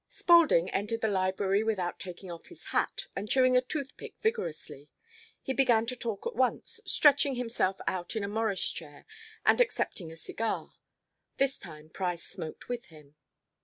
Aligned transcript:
Spaulding 0.09 0.67
entered 0.71 1.01
the 1.01 1.07
library 1.07 1.61
without 1.63 1.99
taking 1.99 2.31
off 2.31 2.47
his 2.47 2.65
hat, 2.73 3.05
and 3.15 3.29
chewing 3.29 3.55
a 3.55 3.61
toothpick 3.61 4.15
vigorously. 4.19 4.89
He 5.43 5.53
began 5.53 5.85
to 5.85 5.95
talk 5.95 6.25
at 6.25 6.35
once, 6.35 6.79
stretching 6.87 7.35
himself 7.35 7.77
out 7.85 8.15
in 8.15 8.23
a 8.23 8.27
Morris 8.27 8.67
chair, 8.71 9.05
and 9.45 9.61
accepting 9.61 10.11
a 10.11 10.17
cigar. 10.17 10.73
This 11.37 11.59
time 11.59 11.91
Price 11.91 12.23
smoked 12.23 12.67
with 12.67 12.85
him. 12.85 13.13